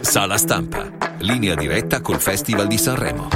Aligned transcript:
Sala 0.00 0.36
stampa, 0.36 0.90
linea 1.18 1.54
diretta 1.54 2.00
col 2.00 2.18
Festival 2.18 2.66
di 2.66 2.76
Sanremo. 2.76 3.28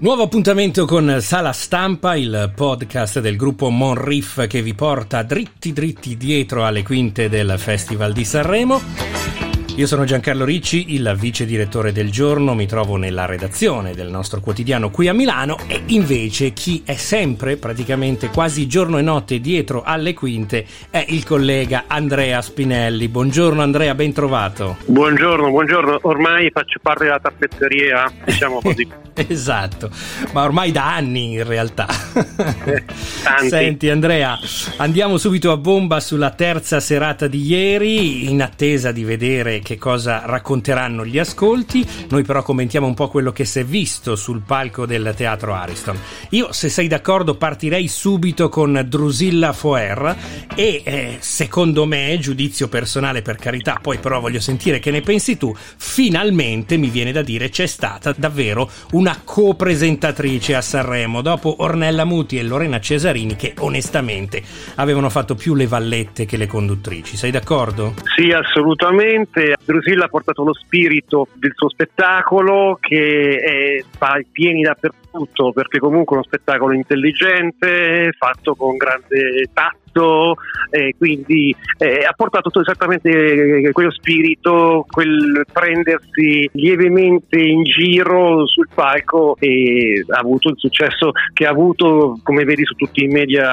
Nuovo 0.00 0.24
appuntamento 0.24 0.86
con 0.86 1.18
Sala 1.20 1.52
Stampa, 1.52 2.16
il 2.16 2.52
podcast 2.54 3.20
del 3.20 3.36
gruppo 3.36 3.70
Monriff 3.70 4.44
che 4.48 4.60
vi 4.60 4.74
porta 4.74 5.22
dritti 5.22 5.72
dritti 5.72 6.16
dietro 6.16 6.64
alle 6.64 6.82
quinte 6.82 7.28
del 7.28 7.54
Festival 7.58 8.12
di 8.12 8.24
Sanremo. 8.24 9.43
Io 9.76 9.88
sono 9.88 10.04
Giancarlo 10.04 10.44
Ricci, 10.44 10.94
il 10.94 11.16
vice 11.18 11.44
direttore 11.44 11.90
del 11.90 12.12
giorno, 12.12 12.54
mi 12.54 12.64
trovo 12.64 12.94
nella 12.94 13.26
redazione 13.26 13.92
del 13.92 14.08
nostro 14.08 14.38
quotidiano 14.38 14.88
qui 14.88 15.08
a 15.08 15.12
Milano 15.12 15.58
e 15.66 15.82
invece 15.86 16.52
chi 16.52 16.84
è 16.86 16.94
sempre, 16.94 17.56
praticamente 17.56 18.28
quasi 18.28 18.68
giorno 18.68 18.98
e 18.98 19.02
notte 19.02 19.40
dietro 19.40 19.82
alle 19.82 20.14
quinte 20.14 20.64
è 20.90 21.04
il 21.08 21.24
collega 21.24 21.86
Andrea 21.88 22.40
Spinelli. 22.40 23.08
Buongiorno 23.08 23.62
Andrea, 23.62 23.96
ben 23.96 24.12
trovato. 24.12 24.76
Buongiorno, 24.86 25.50
buongiorno, 25.50 25.98
ormai 26.02 26.50
faccio 26.52 26.78
parte 26.80 27.04
della 27.04 27.18
tappezzeria, 27.18 28.12
diciamo 28.24 28.60
così. 28.62 28.88
esatto, 29.26 29.90
ma 30.32 30.44
ormai 30.44 30.70
da 30.70 30.94
anni 30.94 31.32
in 31.32 31.44
realtà. 31.44 31.88
Eh, 33.24 33.48
Senti 33.48 33.88
Andrea, 33.88 34.38
andiamo 34.76 35.16
subito 35.16 35.50
a 35.50 35.56
bomba 35.56 35.98
sulla 36.00 36.30
terza 36.30 36.78
serata 36.78 37.26
di 37.26 37.42
ieri 37.46 38.30
in 38.30 38.42
attesa 38.42 38.92
di 38.92 39.02
vedere 39.02 39.60
che 39.60 39.78
cosa 39.78 40.22
racconteranno 40.26 41.06
gli 41.06 41.18
ascolti. 41.18 41.86
Noi 42.10 42.22
però 42.22 42.42
commentiamo 42.42 42.86
un 42.86 42.92
po' 42.92 43.08
quello 43.08 43.32
che 43.32 43.46
si 43.46 43.60
è 43.60 43.64
visto 43.64 44.14
sul 44.14 44.42
palco 44.44 44.84
del 44.84 45.14
teatro 45.16 45.54
Ariston. 45.54 45.98
Io, 46.30 46.52
se 46.52 46.68
sei 46.68 46.86
d'accordo, 46.86 47.36
partirei 47.36 47.88
subito 47.88 48.50
con 48.50 48.84
Drusilla 48.86 49.54
Foer 49.54 50.16
e 50.54 50.82
eh, 50.84 51.16
secondo 51.20 51.86
me, 51.86 52.18
giudizio 52.20 52.68
personale 52.68 53.22
per 53.22 53.36
carità, 53.36 53.78
poi 53.80 53.96
però 53.98 54.20
voglio 54.20 54.40
sentire 54.40 54.78
che 54.78 54.90
ne 54.90 55.00
pensi 55.00 55.38
tu, 55.38 55.54
finalmente 55.76 56.76
mi 56.76 56.88
viene 56.88 57.10
da 57.10 57.22
dire 57.22 57.48
c'è 57.48 57.66
stata 57.66 58.14
davvero 58.14 58.70
una 58.92 59.18
co-presentatrice 59.24 60.54
a 60.54 60.60
Sanremo 60.60 61.22
dopo 61.22 61.56
Ornella 61.58 62.04
Muti 62.04 62.38
e 62.38 62.42
Lorena 62.42 62.78
Cesarini 63.14 63.36
che 63.36 63.54
onestamente 63.60 64.42
avevano 64.76 65.08
fatto 65.08 65.36
più 65.36 65.54
le 65.54 65.66
vallette 65.66 66.26
che 66.26 66.36
le 66.36 66.46
conduttrici. 66.46 67.16
Sei 67.16 67.30
d'accordo? 67.30 67.94
Sì, 68.16 68.32
assolutamente. 68.32 69.54
Drusilla 69.64 70.06
ha 70.06 70.08
portato 70.08 70.42
lo 70.42 70.52
spirito 70.52 71.28
del 71.34 71.52
suo 71.54 71.68
spettacolo 71.70 72.76
che 72.80 73.84
fa 73.96 74.18
i 74.18 74.26
pieni 74.30 74.62
dappertutto 74.62 75.52
perché 75.52 75.78
comunque 75.78 76.16
è 76.16 76.18
uno 76.18 76.26
spettacolo 76.26 76.74
intelligente, 76.74 78.12
fatto 78.18 78.54
con 78.54 78.76
grande 78.76 79.48
tatto 79.52 79.83
tutto, 79.94 80.34
eh, 80.70 80.94
quindi 80.98 81.54
eh, 81.78 82.04
ha 82.04 82.12
portato 82.14 82.50
esattamente 82.60 83.70
quello 83.72 83.92
spirito, 83.92 84.84
quel 84.90 85.44
prendersi 85.50 86.50
lievemente 86.52 87.38
in 87.38 87.62
giro 87.62 88.46
sul 88.46 88.68
palco 88.74 89.36
e 89.38 90.04
ha 90.08 90.18
avuto 90.18 90.48
il 90.48 90.56
successo 90.58 91.12
che 91.32 91.46
ha 91.46 91.50
avuto, 91.50 92.18
come 92.22 92.44
vedi 92.44 92.64
su 92.64 92.74
tutti 92.74 93.04
i 93.04 93.08
media, 93.08 93.52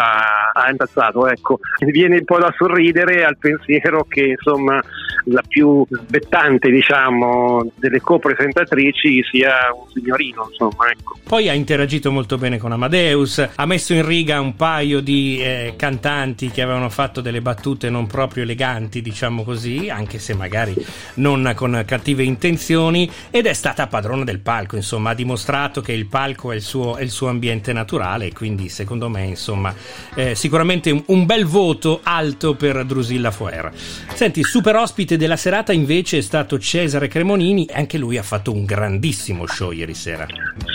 ha 0.51 0.69
impazzato. 0.69 1.27
Ecco. 1.27 1.59
Viene 1.85 2.17
un 2.17 2.25
po' 2.25 2.39
da 2.39 2.53
sorridere 2.57 3.23
al 3.23 3.37
pensiero 3.37 4.05
che 4.07 4.35
insomma 4.37 4.81
la 5.25 5.43
più 5.47 5.85
svettante 5.89 6.71
diciamo, 6.71 7.71
delle 7.75 8.01
co-presentatrici 8.01 9.23
sia 9.29 9.71
un 9.73 9.87
signorino. 9.91 10.47
Insomma, 10.49 10.89
ecco. 10.89 11.19
Poi 11.23 11.49
ha 11.49 11.53
interagito 11.53 12.11
molto 12.11 12.37
bene 12.37 12.57
con 12.57 12.71
Amadeus, 12.71 13.47
ha 13.55 13.65
messo 13.65 13.93
in 13.93 14.05
riga 14.05 14.39
un 14.39 14.55
paio 14.55 15.01
di 15.01 15.39
eh, 15.39 15.73
cantanti 15.75 16.30
cantanti 16.31 16.49
che 16.49 16.61
avevano 16.61 16.89
fatto 16.89 17.21
delle 17.21 17.41
battute 17.41 17.89
non 17.89 18.07
proprio 18.07 18.43
eleganti, 18.43 19.01
diciamo 19.01 19.43
così, 19.43 19.89
anche 19.89 20.19
se 20.19 20.33
magari 20.33 20.73
non 21.15 21.51
con 21.55 21.83
cattive 21.85 22.23
intenzioni, 22.23 23.09
ed 23.29 23.45
è 23.45 23.53
stata 23.53 23.87
padrona 23.87 24.23
del 24.23 24.39
palco, 24.39 24.75
insomma, 24.75 25.11
ha 25.11 25.13
dimostrato 25.13 25.81
che 25.81 25.91
il 25.91 26.05
palco 26.05 26.51
è 26.51 26.55
il 26.55 26.61
suo, 26.61 26.95
è 26.95 27.03
il 27.03 27.09
suo 27.09 27.27
ambiente 27.27 27.73
naturale 27.73 28.31
quindi 28.31 28.69
secondo 28.69 29.09
me, 29.09 29.25
insomma, 29.25 29.73
eh, 30.15 30.35
sicuramente 30.35 30.91
un, 30.91 31.03
un, 31.07 31.25
bel 31.25 31.45
voto 31.45 31.99
alto 32.03 32.55
per 32.55 32.83
Drusilla 32.85 33.31
Fuera. 33.31 33.71
Senti, 33.73 34.43
super 34.43 34.75
ospite 34.75 35.17
della 35.17 35.35
serata 35.35 35.73
invece 35.73 36.17
è 36.17 36.21
stato 36.21 36.57
Cesare 36.59 37.07
Cremonini, 37.07 37.67
anche 37.71 37.97
lui 37.97 38.17
ha 38.17 38.23
fatto 38.23 38.51
un 38.51 38.65
grandissimo 38.65 39.45
show 39.47 39.71
ieri 39.71 39.93
sera. 39.93 40.25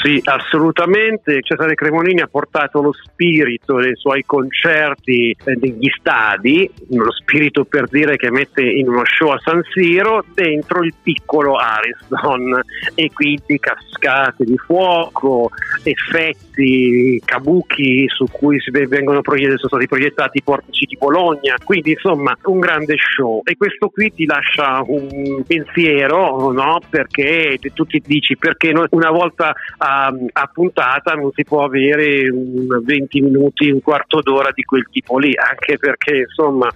Sì, 0.03 0.21
assolutamente. 0.25 1.41
Cesare 1.43 1.75
Cremonini 1.75 2.21
ha 2.21 2.27
portato 2.27 2.81
lo 2.81 2.93
spirito 2.93 3.77
dei 3.81 3.97
suoi 3.97 4.25
concerti 4.25 5.37
degli 5.55 5.89
stadi, 5.99 6.69
lo 6.91 7.13
spirito 7.13 7.65
per 7.65 7.89
dire 7.89 8.17
che 8.17 8.31
mette 8.31 8.63
in 8.63 8.89
uno 8.89 9.05
show 9.05 9.31
a 9.31 9.41
San 9.43 9.63
Siro 9.73 10.25
dentro 10.35 10.83
il 10.83 10.95
piccolo 11.03 11.57
Ariston. 11.57 12.61
E 12.95 13.11
quindi 13.13 13.59
cascate 13.59 14.45
di 14.45 14.57
fuoco, 14.57 15.51
effetti, 15.83 17.21
kabuki 17.25 18.07
su 18.09 18.27
cui 18.31 18.59
vengono 18.71 19.21
proiettati, 19.21 19.59
sono 19.59 19.69
stati 19.69 19.87
proiettati 19.87 20.39
i 20.39 20.43
portici 20.43 20.87
di 20.87 20.97
Bologna, 20.99 21.57
quindi 21.63 21.93
insomma 21.93 22.37
un 22.45 22.59
grande 22.59 22.97
show. 22.97 23.43
E 23.45 23.57
questo 23.57 23.89
qui 23.89 24.13
ti 24.13 24.25
lascia 24.27 24.83
un 24.87 25.43
pensiero, 25.47 26.53
no? 26.53 26.81
Perché 26.89 27.59
tu 27.75 27.85
ti 27.85 28.03
dici 28.05 28.37
perché 28.37 28.73
una 28.91 29.11
volta 29.11 29.55
a, 29.79 30.07
a 30.07 30.51
puntata 30.53 31.15
non 31.15 31.31
si 31.35 31.45
può 31.45 31.65
avere 31.65 32.31
20 32.31 33.21
minuti, 33.21 33.71
un 33.71 33.81
quarto 33.81 34.21
d'ora 34.21 34.51
di 34.55 34.63
quel 34.63 34.87
tipo 34.91 35.19
lì, 35.19 35.33
anche 35.37 35.79
perché 35.79 36.17
insomma 36.19 36.69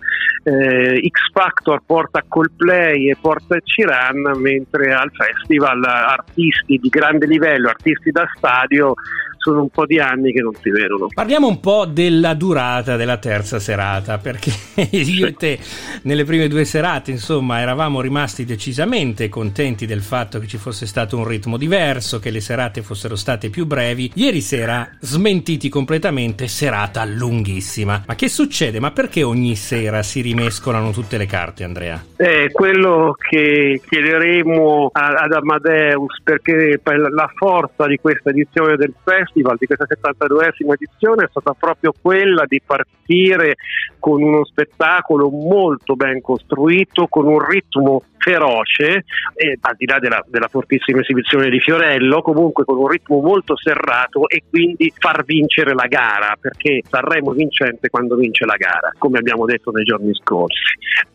eh, 0.44 1.08
X 1.08 1.32
Factor 1.32 1.82
porta 1.84 2.24
Coldplay 2.26 3.10
e 3.10 3.16
porta 3.20 3.58
Ciran, 3.62 4.38
mentre 4.38 4.92
al 4.92 5.10
festival 5.12 5.84
artisti 5.84 6.78
di 6.78 6.88
grande 6.88 7.26
livello, 7.26 7.68
artisti 7.68 8.10
da 8.10 8.28
stadio 8.36 8.94
sono 9.40 9.62
un 9.62 9.70
po' 9.70 9.86
di 9.86 9.98
anni 9.98 10.32
che 10.32 10.42
non 10.42 10.54
si 10.60 10.70
vedono. 10.70 11.08
Parliamo 11.12 11.48
un 11.48 11.60
po' 11.60 11.86
della 11.86 12.34
durata 12.34 12.96
della 12.96 13.16
terza 13.16 13.58
serata, 13.58 14.18
perché 14.18 14.52
io 14.90 15.26
e 15.26 15.32
te 15.32 15.58
nelle 16.02 16.24
prime 16.24 16.46
due 16.46 16.64
serate, 16.64 17.10
insomma, 17.10 17.60
eravamo 17.60 18.02
rimasti 18.02 18.44
decisamente 18.44 19.28
contenti 19.30 19.86
del 19.86 20.02
fatto 20.02 20.38
che 20.38 20.46
ci 20.46 20.58
fosse 20.58 20.86
stato 20.86 21.16
un 21.16 21.26
ritmo 21.26 21.56
diverso, 21.56 22.18
che 22.18 22.30
le 22.30 22.40
serate 22.40 22.82
fossero 22.82 23.16
state 23.16 23.48
più 23.48 23.64
brevi. 23.66 24.12
Ieri 24.14 24.42
sera 24.42 24.88
smentiti 25.00 25.70
completamente, 25.70 26.46
serata 26.46 27.04
lunghissima. 27.06 28.04
Ma 28.06 28.14
che 28.14 28.28
succede? 28.28 28.78
Ma 28.78 28.90
perché 28.90 29.22
ogni 29.22 29.56
sera 29.56 30.02
si 30.02 30.20
rimescolano 30.20 30.90
tutte 30.90 31.16
le 31.16 31.26
carte, 31.26 31.64
Andrea? 31.64 32.04
È 32.14 32.50
quello 32.52 33.16
che 33.16 33.80
chiederemo 33.88 34.90
ad 34.92 35.32
Amadeus, 35.32 36.20
perché 36.22 36.78
la 36.84 37.30
forza 37.34 37.86
di 37.86 37.96
questa 37.96 38.28
edizione 38.28 38.76
del 38.76 38.92
festival 39.02 39.28
Festival 39.30 39.56
di 39.58 39.66
questa 39.66 39.86
72esima 39.86 40.72
edizione 40.74 41.24
è 41.24 41.28
stata 41.30 41.54
proprio 41.54 41.94
quella 42.00 42.44
di 42.48 42.60
partire 42.64 43.54
con 44.00 44.20
uno 44.22 44.44
spettacolo 44.44 45.30
molto 45.30 45.94
ben 45.94 46.20
costruito, 46.20 47.06
con 47.06 47.26
un 47.26 47.38
ritmo 47.38 48.02
feroce, 48.20 49.04
eh, 49.34 49.58
al 49.60 49.74
di 49.76 49.86
là 49.86 49.98
della, 49.98 50.22
della, 50.26 50.48
fortissima 50.48 51.00
esibizione 51.00 51.48
di 51.48 51.60
Fiorello, 51.60 52.22
comunque 52.22 52.64
con 52.64 52.76
un 52.76 52.88
ritmo 52.88 53.20
molto 53.20 53.56
serrato 53.56 54.28
e 54.28 54.42
quindi 54.48 54.92
far 54.96 55.24
vincere 55.24 55.74
la 55.74 55.86
gara, 55.86 56.36
perché 56.38 56.82
Sanremo 56.86 57.32
vincente 57.32 57.88
quando 57.88 58.16
vince 58.16 58.44
la 58.44 58.56
gara, 58.56 58.92
come 58.98 59.18
abbiamo 59.18 59.46
detto 59.46 59.70
nei 59.70 59.84
giorni 59.84 60.14
scorsi. 60.14 60.60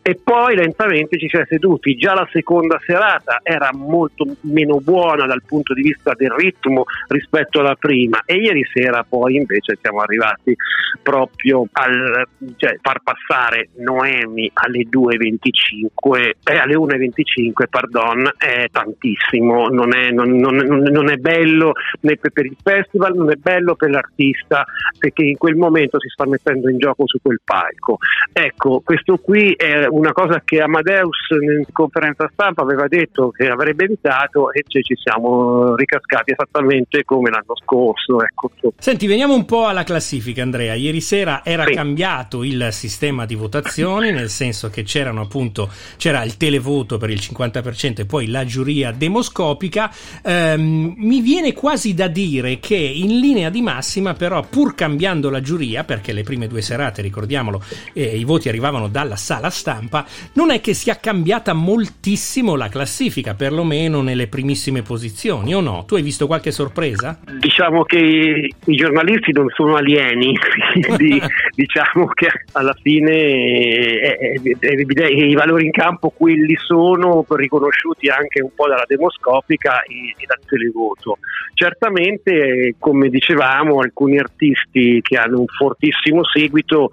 E 0.02 0.18
poi 0.22 0.56
lentamente 0.56 1.18
ci 1.18 1.28
si 1.28 1.36
è 1.36 1.44
seduti, 1.48 1.96
già 1.96 2.14
la 2.14 2.28
seconda 2.32 2.80
serata 2.84 3.40
era 3.42 3.70
molto 3.72 4.24
meno 4.42 4.78
buona 4.80 5.26
dal 5.26 5.42
punto 5.44 5.74
di 5.74 5.82
vista 5.82 6.12
del 6.14 6.30
ritmo 6.30 6.84
rispetto 7.08 7.60
alla 7.60 7.74
prima 7.74 8.05
e 8.24 8.34
ieri 8.34 8.64
sera 8.72 9.04
poi 9.08 9.36
invece 9.36 9.78
siamo 9.80 10.00
arrivati 10.00 10.54
proprio 11.02 11.66
al 11.72 12.26
cioè, 12.56 12.78
far 12.80 13.00
passare 13.02 13.68
Noemi 13.76 14.50
alle 14.54 14.86
2.25 14.88 16.30
e 16.44 16.56
alle 16.56 16.74
1 16.74 16.96
25, 16.96 17.68
pardon, 17.68 18.30
è 18.38 18.66
tantissimo, 18.70 19.68
non 19.68 19.94
è, 19.94 20.10
non, 20.10 20.36
non, 20.36 20.56
non 20.56 21.10
è 21.10 21.16
bello 21.16 21.72
né 22.00 22.16
per 22.16 22.46
il 22.46 22.56
festival, 22.62 23.14
non 23.14 23.30
è 23.30 23.36
bello 23.36 23.74
per 23.74 23.90
l'artista 23.90 24.64
perché 24.98 25.24
in 25.24 25.36
quel 25.36 25.56
momento 25.56 26.00
si 26.00 26.08
sta 26.08 26.26
mettendo 26.26 26.68
in 26.68 26.78
gioco 26.78 27.06
su 27.06 27.18
quel 27.22 27.40
palco. 27.44 27.98
Ecco, 28.32 28.80
questo 28.84 29.18
qui 29.18 29.52
è 29.52 29.86
una 29.86 30.12
cosa 30.12 30.42
che 30.44 30.60
Amadeus 30.60 31.28
in 31.30 31.64
conferenza 31.72 32.28
stampa 32.32 32.62
aveva 32.62 32.86
detto 32.88 33.30
che 33.30 33.48
avrebbe 33.48 33.84
evitato 33.84 34.52
e 34.52 34.64
ci 34.66 34.82
siamo 34.96 35.74
ricascati 35.74 36.32
esattamente 36.32 37.04
come 37.04 37.30
l'anno 37.30 37.56
scorso 37.56 37.95
grosso. 37.96 38.22
Ecco. 38.22 38.50
Senti, 38.78 39.06
veniamo 39.06 39.34
un 39.34 39.44
po' 39.44 39.66
alla 39.66 39.82
classifica, 39.82 40.42
Andrea. 40.42 40.74
Ieri 40.74 41.00
sera 41.00 41.42
era 41.44 41.64
sì. 41.64 41.72
cambiato 41.72 42.44
il 42.44 42.68
sistema 42.70 43.24
di 43.24 43.34
votazioni, 43.34 44.12
nel 44.12 44.28
senso 44.28 44.70
che 44.70 44.82
c'erano 44.82 45.22
appunto 45.22 45.68
c'era 45.96 46.22
il 46.22 46.36
televoto 46.36 46.98
per 46.98 47.10
il 47.10 47.18
50% 47.20 48.00
e 48.00 48.06
poi 48.06 48.28
la 48.28 48.44
giuria 48.44 48.92
demoscopica. 48.92 49.90
Ehm, 50.22 50.94
mi 50.96 51.20
viene 51.20 51.52
quasi 51.52 51.94
da 51.94 52.08
dire 52.08 52.58
che 52.60 52.76
in 52.76 53.18
linea 53.18 53.50
di 53.50 53.62
massima, 53.62 54.14
però, 54.14 54.42
pur 54.48 54.74
cambiando 54.74 55.30
la 55.30 55.40
giuria, 55.40 55.84
perché 55.84 56.12
le 56.12 56.22
prime 56.22 56.46
due 56.46 56.60
serate, 56.60 57.02
ricordiamolo, 57.02 57.62
eh, 57.92 58.16
i 58.16 58.24
voti 58.24 58.48
arrivavano 58.48 58.88
dalla 58.88 59.16
sala 59.16 59.50
stampa, 59.50 60.04
non 60.34 60.50
è 60.50 60.60
che 60.60 60.74
sia 60.74 60.96
cambiata 60.96 61.52
moltissimo 61.52 62.54
la 62.56 62.68
classifica, 62.68 63.34
perlomeno 63.34 64.02
nelle 64.02 64.26
primissime 64.26 64.82
posizioni, 64.82 65.54
o 65.54 65.60
no? 65.60 65.84
Tu 65.86 65.94
hai 65.94 66.02
visto 66.02 66.26
qualche 66.26 66.50
sorpresa? 66.50 67.18
Diciamo 67.38 67.84
che 67.86 68.50
i 68.64 68.74
giornalisti 68.74 69.32
non 69.32 69.48
sono 69.50 69.76
alieni, 69.76 70.36
quindi 70.84 71.20
diciamo 71.54 72.06
che 72.08 72.28
alla 72.52 72.76
fine 72.82 73.12
è, 73.12 74.18
è, 74.18 74.58
è, 74.58 75.06
i 75.06 75.34
valori 75.34 75.64
in 75.66 75.70
campo 75.70 76.10
quelli 76.10 76.54
sono 76.56 77.24
riconosciuti 77.28 78.08
anche 78.08 78.42
un 78.42 78.50
po' 78.54 78.68
dalla 78.68 78.84
demoscopica 78.86 79.82
e, 79.82 80.14
e 80.16 80.26
dal 80.26 80.40
televoto. 80.46 81.18
Certamente, 81.54 82.74
come 82.78 83.08
dicevamo, 83.08 83.78
alcuni 83.78 84.18
artisti 84.18 85.00
che 85.00 85.16
hanno 85.16 85.40
un 85.40 85.46
fortissimo 85.46 86.24
seguito 86.24 86.90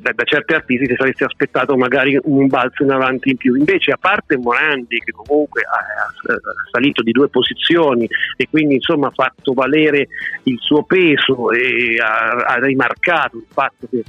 da, 0.00 0.12
da, 0.12 0.24
certi 0.24 0.54
artisti 0.54 0.86
ti 0.86 0.94
saresti 0.96 1.24
aspettato 1.24 1.76
magari 1.76 2.18
un 2.22 2.46
balzo 2.46 2.82
in 2.82 2.90
avanti 2.90 3.30
in 3.30 3.36
più. 3.36 3.54
Invece, 3.54 3.92
a 3.92 3.98
parte 3.98 4.36
Morandi, 4.36 4.98
che 4.98 5.12
comunque 5.12 5.62
ha, 5.62 6.04
ha 6.04 6.40
salito 6.70 7.02
di 7.02 7.12
due 7.12 7.28
posizioni 7.28 8.08
e 8.36 8.46
quindi 8.50 8.74
insomma 8.74 9.08
ha 9.08 9.12
fatto 9.14 9.52
valere 9.52 10.08
il 10.44 10.58
suo 10.60 10.84
peso 10.84 11.50
e 11.50 11.98
ha, 12.00 12.30
ha 12.30 12.58
rimarcato 12.58 13.36
il 13.36 13.46
fatto 13.48 13.86
che 13.90 14.02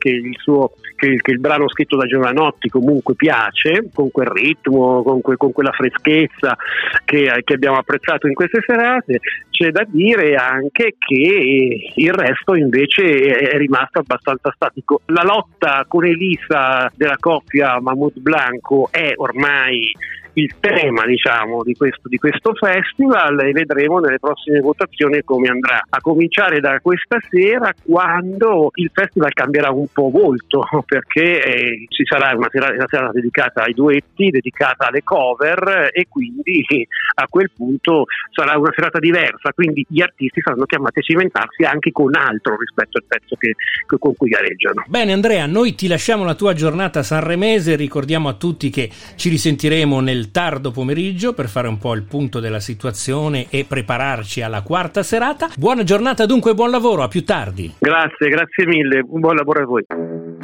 che 0.00 0.08
il, 0.08 0.34
suo, 0.38 0.72
che, 0.96 1.16
che 1.16 1.30
il, 1.30 1.40
brano 1.40 1.68
scritto 1.68 1.96
da 1.96 2.06
Giovanotti 2.06 2.70
comunque 2.70 3.14
piace, 3.14 3.90
con 3.92 4.10
quel 4.10 4.28
ritmo, 4.28 5.02
con, 5.02 5.20
que, 5.20 5.36
con 5.36 5.52
quella 5.52 5.72
freschezza 5.72 6.56
che, 7.04 7.42
che, 7.44 7.54
abbiamo 7.54 7.76
apprezzato 7.76 8.26
in 8.26 8.32
queste 8.32 8.62
serate, 8.66 9.20
c'è 9.50 9.70
da 9.70 9.84
dire 9.86 10.34
anche 10.36 10.94
che 10.98 11.92
il 11.94 12.12
resto 12.12 12.54
invece 12.54 13.02
è 13.02 13.58
rimasto 13.58 13.98
abbastanza 13.98 14.50
statico. 14.54 15.02
La 15.06 15.22
lotta 15.22 15.84
con 15.86 16.06
Elisa 16.06 16.90
della 16.96 17.16
coppia 17.20 17.78
Mahmoud 17.78 18.18
Blanco 18.18 18.88
è 18.90 19.12
ormai 19.16 19.92
il 20.34 20.54
tema 20.60 21.06
diciamo, 21.06 21.62
di, 21.62 21.74
questo, 21.74 22.08
di, 22.08 22.16
questo, 22.18 22.52
festival 22.54 23.40
e 23.40 23.52
vedremo 23.52 23.98
nelle 23.98 24.18
prossime 24.18 24.60
votazioni 24.60 25.22
come 25.24 25.48
andrà. 25.48 25.80
A 25.88 26.00
cominciare 26.00 26.60
da 26.60 26.78
questa 26.80 27.18
sera 27.28 27.72
quando 27.84 28.70
il 28.74 28.90
festival 28.92 29.32
cambierà 29.32 29.70
un 29.70 29.86
po' 29.92 30.10
volto 30.10 30.66
perché 30.86 31.42
eh, 31.42 31.84
ci 31.88 32.04
sarà 32.04 32.36
una 32.36 32.48
serata, 32.50 32.74
una 32.74 32.86
serata, 32.88 33.12
dedicata 33.12 33.62
ai 33.62 33.74
duetti, 33.74 34.30
dedicata 34.30 34.88
alle 34.88 35.02
cover 35.02 35.90
e 35.92 36.06
quindi 36.08 36.64
a 37.14 37.26
quel 37.28 37.50
punto 37.54 38.04
sarà 38.32 38.56
una 38.58 38.70
serata 38.74 38.98
diversa, 38.98 39.52
quindi 39.52 39.84
gli 39.88 40.00
artisti 40.00 40.40
saranno 40.40 40.64
chiamati 40.64 41.00
a 41.00 41.02
cimentarsi 41.02 41.64
anche 41.64 41.90
con 41.92 42.14
altro 42.14 42.56
rispetto 42.56 42.98
al 42.98 43.04
pezzo 43.06 43.36
che, 43.36 43.54
che, 43.86 43.98
con 43.98 44.14
cui 44.16 44.28
gareggiano. 44.28 44.84
Bene 44.86 45.12
Andrea, 45.12 45.46
noi 45.46 45.74
ti 45.74 45.88
lasciamo 45.88 46.24
la 46.24 46.34
tua 46.34 46.54
giornata 46.54 47.02
sanremese, 47.02 47.76
ricordiamo 47.76 48.28
a 48.28 48.34
tutti 48.34 48.70
che 48.70 48.90
ci 49.16 49.28
risentiremo 49.28 50.00
nel 50.00 50.19
tardo 50.28 50.70
pomeriggio 50.70 51.32
per 51.32 51.48
fare 51.48 51.68
un 51.68 51.78
po' 51.78 51.94
il 51.94 52.02
punto 52.02 52.38
della 52.38 52.60
situazione 52.60 53.46
e 53.48 53.64
prepararci 53.64 54.42
alla 54.42 54.60
quarta 54.60 55.02
serata. 55.02 55.48
Buona 55.56 55.82
giornata 55.82 56.26
dunque, 56.26 56.54
buon 56.54 56.70
lavoro, 56.70 57.02
a 57.02 57.08
più 57.08 57.24
tardi. 57.24 57.74
Grazie, 57.78 58.28
grazie 58.28 58.66
mille, 58.66 59.02
buon 59.02 59.34
lavoro 59.34 59.62
a 59.62 59.64
voi. 59.64 59.84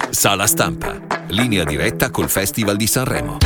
Sala 0.08 0.46
stampa, 0.46 0.98
linea 1.28 1.64
diretta 1.64 2.10
col 2.10 2.28
Festival 2.28 2.76
di 2.76 2.86
Sanremo. 2.86 3.36